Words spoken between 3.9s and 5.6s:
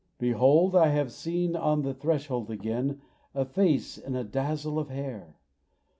in a dazzle of hair!